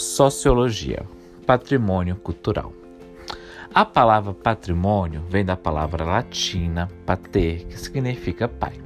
[0.00, 1.04] Sociologia,
[1.44, 2.72] patrimônio cultural.
[3.74, 8.80] A palavra patrimônio vem da palavra latina pater, que significa pai.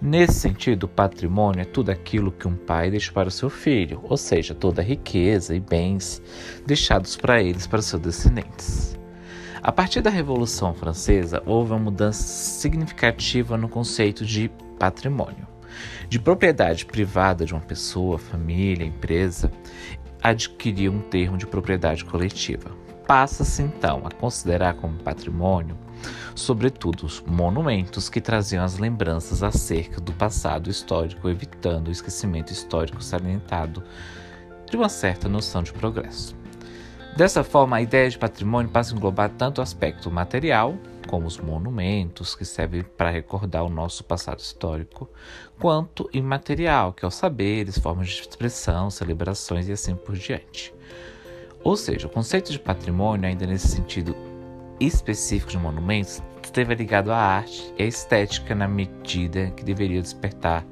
[0.00, 4.16] Nesse sentido, patrimônio é tudo aquilo que um pai deixa para o seu filho, ou
[4.16, 6.20] seja, toda a riqueza e bens
[6.66, 8.98] deixados para eles para seus descendentes.
[9.62, 15.46] A partir da Revolução Francesa, houve uma mudança significativa no conceito de patrimônio.
[16.08, 19.50] De propriedade privada de uma pessoa, família, empresa,
[20.22, 22.70] adquirir um termo de propriedade coletiva.
[23.06, 25.76] Passa-se então a considerar como patrimônio,
[26.34, 33.02] sobretudo os monumentos que traziam as lembranças acerca do passado histórico, evitando o esquecimento histórico
[33.02, 33.82] salientado
[34.70, 36.36] de uma certa noção de progresso.
[37.16, 41.38] Dessa forma, a ideia de patrimônio passa a englobar tanto o aspecto material, como os
[41.38, 45.08] monumentos, que servem para recordar o nosso passado histórico,
[45.58, 50.74] quanto imaterial, que é os saberes, formas de expressão, celebrações e assim por diante.
[51.64, 54.16] Ou seja, o conceito de patrimônio, ainda nesse sentido
[54.80, 60.66] específico de monumentos, esteve ligado à arte e à estética na medida que deveria despertar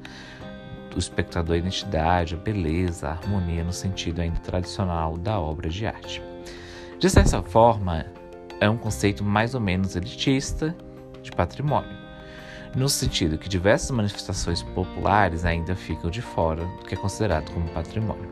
[0.91, 5.87] do espectador a identidade, a beleza, a harmonia no sentido ainda tradicional da obra de
[5.87, 6.21] arte.
[6.99, 8.05] De certa forma,
[8.61, 10.73] é um conceito mais ou menos elitista
[11.21, 11.97] de patrimônio,
[12.75, 17.67] no sentido que diversas manifestações populares ainda ficam de fora do que é considerado como
[17.69, 18.29] patrimônio.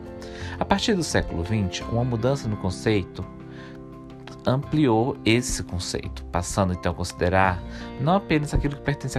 [0.58, 3.26] A partir do século XX, uma mudança no conceito
[4.46, 7.62] ampliou esse conceito, passando então a considerar
[8.00, 9.18] não apenas aquilo que pertence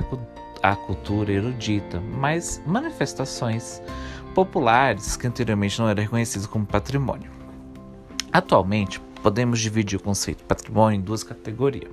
[0.64, 3.82] à cultura erudita, mas manifestações
[4.34, 7.30] populares que anteriormente não eram reconhecidas como patrimônio.
[8.32, 11.92] Atualmente, Podemos dividir o conceito de patrimônio em duas categorias.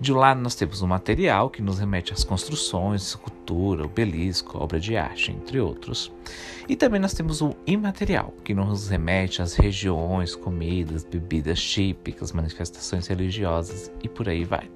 [0.00, 4.80] De um lado, nós temos o material, que nos remete às construções, escultura, obelisco, obra
[4.80, 6.10] de arte, entre outros.
[6.66, 13.06] E também nós temos o imaterial, que nos remete às regiões, comidas, bebidas típicas, manifestações
[13.08, 14.70] religiosas e por aí vai.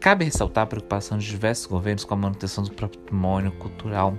[0.00, 4.16] Cabe ressaltar a preocupação de diversos governos com a manutenção do patrimônio cultural,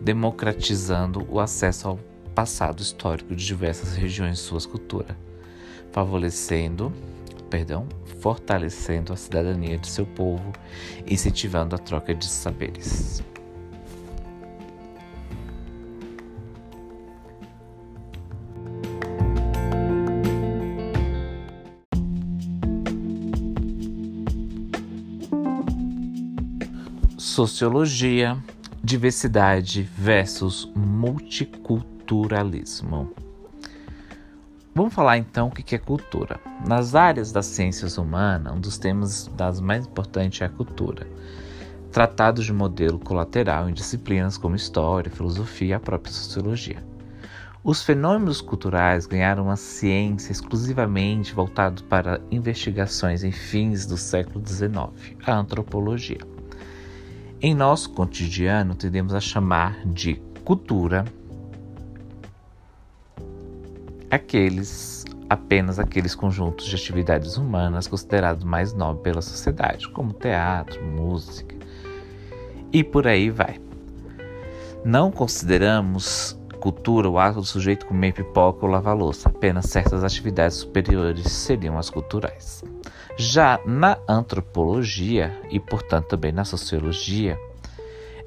[0.00, 2.00] democratizando o acesso ao
[2.34, 5.14] passado histórico de diversas regiões e suas culturas
[5.94, 6.92] favorecendo,
[7.48, 7.88] perdão,
[8.18, 10.52] fortalecendo a cidadania de seu povo,
[11.06, 13.22] incentivando a troca de saberes.
[27.16, 28.36] Sociologia,
[28.82, 33.23] diversidade versus multiculturalismo.
[34.76, 36.40] Vamos falar então o que é cultura.
[36.66, 41.06] Nas áreas das ciências humanas, um dos temas das mais importantes é a cultura.
[41.92, 46.84] Tratados de modelo colateral em disciplinas como história, filosofia e a própria sociologia.
[47.62, 55.16] Os fenômenos culturais ganharam uma ciência exclusivamente voltada para investigações em fins do século XIX,
[55.24, 56.18] a antropologia.
[57.40, 61.04] Em nosso cotidiano, tendemos a chamar de cultura
[64.14, 71.56] aqueles apenas aqueles conjuntos de atividades humanas considerados mais nobres pela sociedade, como teatro, música
[72.72, 73.58] e por aí vai.
[74.84, 80.56] Não consideramos cultura o ato do sujeito comer pipoca ou lavar louça, apenas certas atividades
[80.56, 82.64] superiores seriam as culturais.
[83.16, 87.38] Já na antropologia e, portanto, também na sociologia,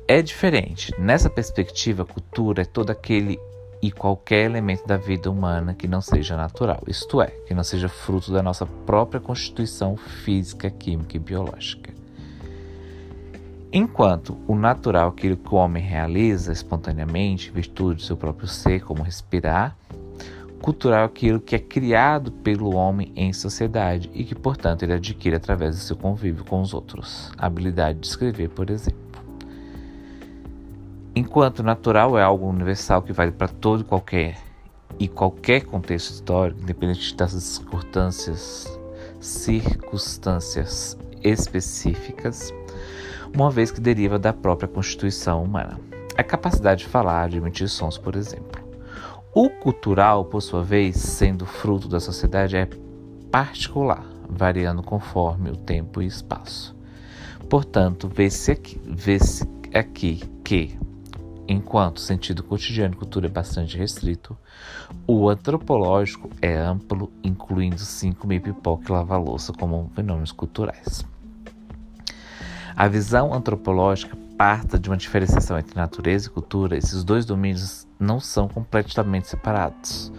[0.07, 0.93] é diferente.
[0.99, 3.39] Nessa perspectiva, cultura é todo aquele
[3.81, 7.87] e qualquer elemento da vida humana que não seja natural, isto é, que não seja
[7.87, 11.93] fruto da nossa própria constituição física, química e biológica.
[13.71, 18.81] Enquanto o natural, aquilo que o homem realiza espontaneamente, em virtude do seu próprio ser,
[18.81, 19.75] como respirar,
[20.61, 25.75] cultural, aquilo que é criado pelo homem em sociedade e que, portanto, ele adquire através
[25.75, 27.31] do seu convívio com os outros.
[27.37, 29.06] A habilidade de escrever, por exemplo.
[31.17, 34.37] Enquanto natural é algo universal que vale para todo e qualquer
[34.99, 38.79] e qualquer contexto histórico, independente das circunstâncias,
[39.19, 42.53] circunstâncias específicas,
[43.33, 45.79] uma vez que deriva da própria constituição humana.
[46.15, 48.61] A capacidade de falar, de emitir sons, por exemplo.
[49.33, 52.69] O cultural, por sua vez, sendo fruto da sociedade, é
[53.31, 56.75] particular, variando conforme o tempo e espaço.
[57.49, 59.17] Portanto, vê-se aqui, vê
[59.73, 60.77] aqui que
[61.47, 64.37] Enquanto o sentido cotidiano de cultura é bastante restrito,
[65.07, 71.05] o antropológico é amplo, incluindo sim comer pipoca e lavar louça como fenômenos culturais.
[72.75, 76.77] A visão antropológica parta de uma diferenciação entre natureza e cultura.
[76.77, 80.11] Esses dois domínios não são completamente separados.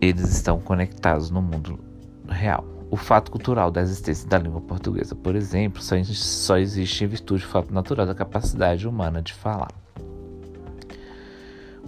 [0.00, 1.80] eles estão conectados no mundo
[2.28, 2.64] real.
[2.88, 7.48] O fato cultural da existência da língua portuguesa, por exemplo, só existe em virtude do
[7.48, 9.72] fato natural da capacidade humana de falar.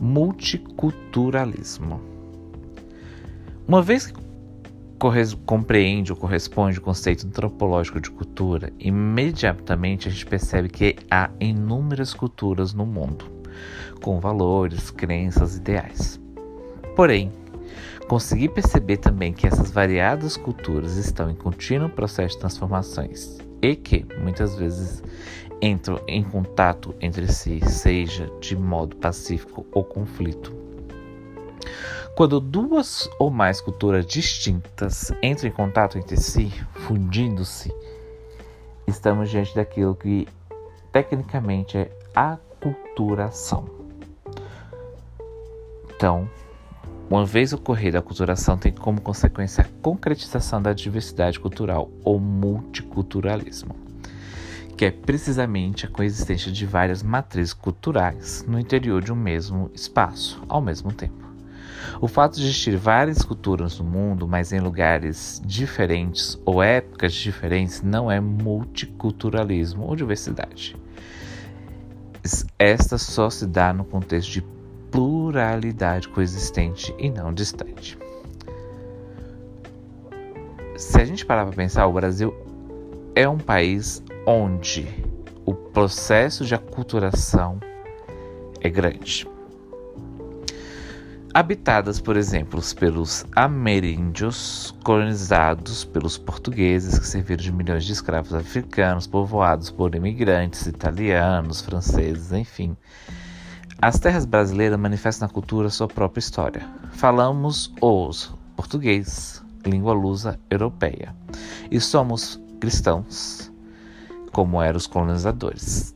[0.00, 2.00] Multiculturalismo.
[3.68, 4.18] Uma vez que
[5.46, 12.14] compreende ou corresponde o conceito antropológico de cultura, imediatamente a gente percebe que há inúmeras
[12.14, 13.24] culturas no mundo,
[14.02, 16.20] com valores, crenças, ideais.
[16.96, 17.30] Porém,
[18.10, 24.04] Consegui perceber também que essas variadas culturas estão em contínuo processo de transformações e que,
[24.20, 25.00] muitas vezes,
[25.62, 30.54] entram em contato entre si, seja de modo pacífico ou conflito.
[32.16, 36.50] Quando duas ou mais culturas distintas entram em contato entre si,
[36.86, 37.72] fundindo-se,
[38.86, 40.26] estamos diante daquilo que
[40.92, 43.64] tecnicamente é aculturação.
[45.94, 46.28] Então,
[47.08, 53.74] uma vez ocorrida a culturação, tem como consequência a concretização da diversidade cultural ou multiculturalismo,
[54.80, 60.42] que é precisamente a coexistência de várias matrizes culturais no interior de um mesmo espaço,
[60.48, 61.22] ao mesmo tempo.
[62.00, 67.82] O fato de existir várias culturas no mundo, mas em lugares diferentes ou épocas diferentes,
[67.82, 70.74] não é multiculturalismo ou diversidade.
[72.58, 74.42] Esta só se dá no contexto de
[74.90, 77.98] pluralidade coexistente e não distante.
[80.74, 82.34] Se a gente parar para pensar, o Brasil
[83.14, 84.86] é um país onde
[85.44, 87.58] o processo de aculturação
[88.60, 89.26] é grande.
[91.32, 99.06] Habitadas, por exemplo, pelos ameríndios, colonizados pelos portugueses, que serviram de milhões de escravos africanos,
[99.06, 102.76] povoados por imigrantes italianos, franceses, enfim,
[103.80, 106.68] as terras brasileiras manifestam na cultura sua própria história.
[106.90, 111.14] Falamos os português, língua lusa europeia,
[111.70, 113.49] e somos cristãos,
[114.32, 115.94] como eram os colonizadores.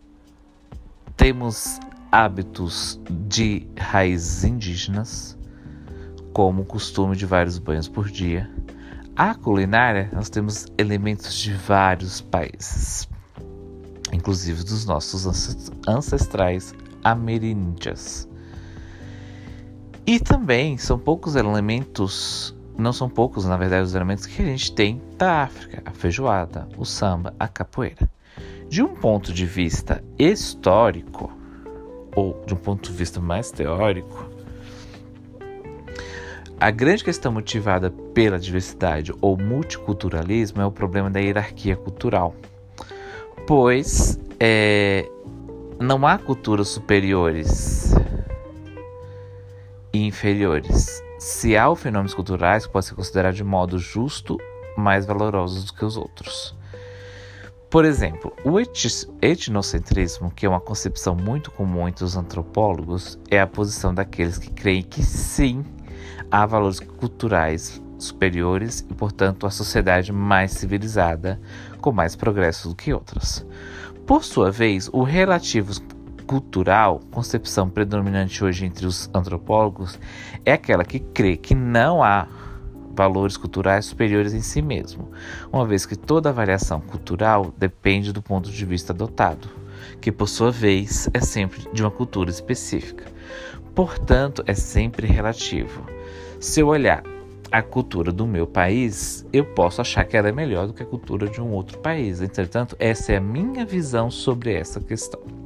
[1.17, 1.79] Temos
[2.11, 5.39] hábitos de raízes indígenas,
[6.33, 8.51] como o costume de vários banhos por dia.
[9.17, 13.09] A culinária, nós temos elementos de vários países,
[14.13, 18.29] inclusive dos nossos ancestrais ameríndias.
[20.07, 24.73] E também são poucos elementos, não são poucos na verdade os elementos que a gente
[24.73, 28.11] tem da África: a feijoada, o samba, a capoeira.
[28.69, 31.33] De um ponto de vista histórico,
[32.15, 34.29] ou de um ponto de vista mais teórico,
[36.59, 42.35] a grande questão motivada pela diversidade ou multiculturalismo é o problema da hierarquia cultural,
[43.47, 45.09] pois é,
[45.79, 47.95] não há culturas superiores
[49.93, 51.03] e inferiores.
[51.19, 54.39] Se há fenômenos culturais que podem ser considerados de modo justo
[54.77, 56.57] mais valorosos do que os outros.
[57.75, 58.61] Por exemplo, o
[59.21, 64.49] etnocentrismo, que é uma concepção muito comum entre os antropólogos, é a posição daqueles que
[64.49, 65.65] creem que sim,
[66.31, 71.41] há valores culturais superiores e, portanto, a sociedade mais civilizada,
[71.81, 73.45] com mais progresso do que outras.
[74.07, 75.73] Por sua vez, o relativo
[76.29, 79.99] cultural, concepção predominante hoje entre os antropólogos,
[80.45, 82.29] é aquela que crê que não há
[82.95, 85.11] valores culturais superiores em si mesmo,
[85.53, 89.49] uma vez que toda avaliação cultural depende do ponto de vista adotado,
[90.01, 93.05] que por sua vez é sempre de uma cultura específica.
[93.75, 95.85] Portanto, é sempre relativo.
[96.39, 97.03] Se eu olhar
[97.51, 100.87] a cultura do meu país, eu posso achar que ela é melhor do que a
[100.87, 102.21] cultura de um outro país.
[102.21, 105.44] Entretanto, essa é a minha visão sobre essa questão.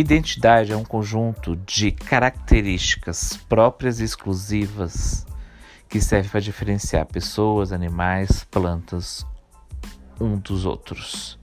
[0.00, 5.26] Identidade é um conjunto de características próprias e exclusivas
[5.88, 9.26] que serve para diferenciar pessoas, animais, plantas
[10.20, 11.36] um dos outros.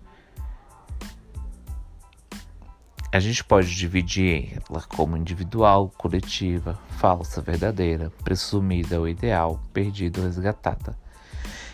[3.12, 10.28] A gente pode dividir ela como individual, coletiva, falsa, verdadeira, presumida ou ideal, perdida ou
[10.28, 10.98] resgatada.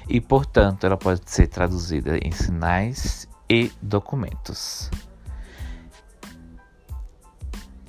[0.10, 4.90] E, portanto, ela pode ser traduzida em sinais e documentos.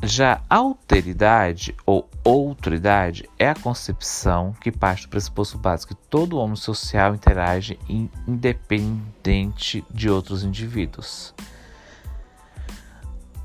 [0.05, 6.57] Já alteridade ou outridade é a concepção que parte do pressuposto básico que todo homem
[6.57, 7.79] social interage
[8.27, 11.33] independente de outros indivíduos.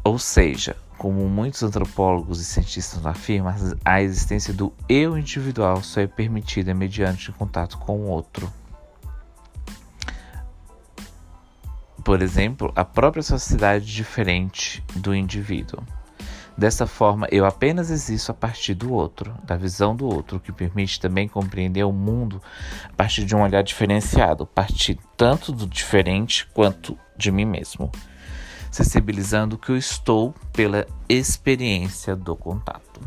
[0.04, 3.54] Ou seja, como muitos antropólogos e cientistas afirmam,
[3.86, 8.52] a existência do eu individual só é permitida mediante contato com o outro.
[12.04, 15.84] Por exemplo, a própria sociedade diferente do indivíduo.
[16.58, 21.00] Dessa forma, eu apenas existo a partir do outro, da visão do outro, que permite
[21.00, 22.42] também compreender o mundo
[22.86, 27.92] a partir de um olhar diferenciado, a partir tanto do diferente quanto de mim mesmo
[28.72, 33.02] sensibilizando que eu estou pela experiência do contato.